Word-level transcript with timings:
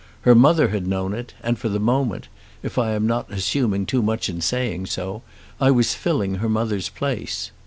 Her 0.21 0.33
mother 0.33 0.69
had 0.69 0.87
known 0.87 1.13
it, 1.13 1.35
and 1.43 1.59
for 1.59 1.69
the 1.69 1.79
moment, 1.79 2.27
if 2.63 2.79
I 2.79 2.93
am 2.93 3.05
not 3.05 3.31
assuming 3.31 3.85
too 3.85 4.01
much 4.01 4.29
in 4.29 4.41
saying 4.41 4.87
so, 4.87 5.21
I 5.59 5.69
was 5.69 5.93
filling 5.93 6.37
her 6.41 6.49
mother's 6.49 6.89
place. 6.89 7.51